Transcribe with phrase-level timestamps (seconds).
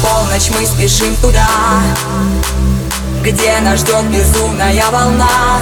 [0.00, 1.46] Полночь, мы спешим туда
[3.22, 5.60] Где нас ждет безумная волна.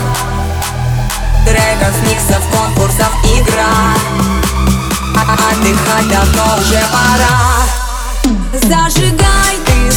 [1.44, 3.96] Треков, миксов, конкурсов, игра.
[5.12, 7.55] Отдыхать давно уже пора
[8.62, 9.92] Зажигай ты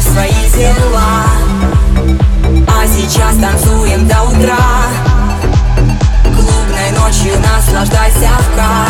[0.00, 1.24] с нами дела.
[2.68, 4.58] А сейчас танцуем до утра.
[6.24, 8.83] Клубной ночью наслаждайся в кайф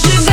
[0.00, 0.29] should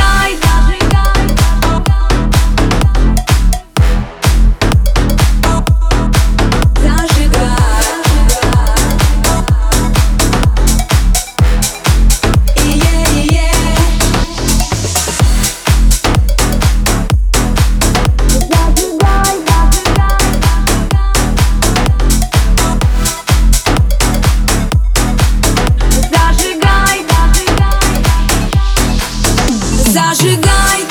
[30.08, 30.87] Зажигай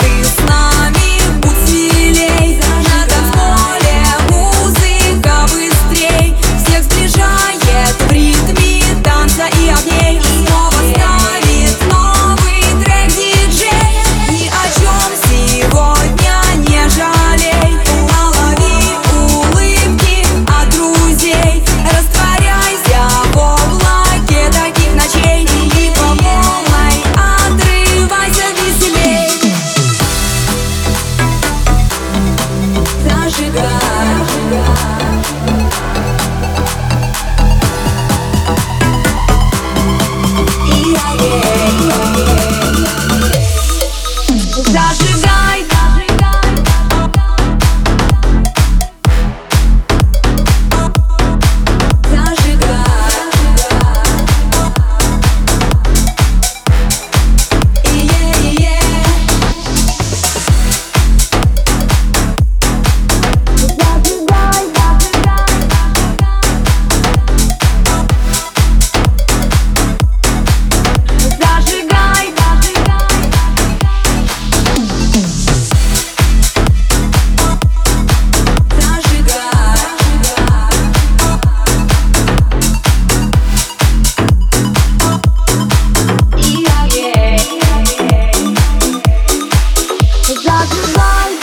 [90.47, 91.36] just like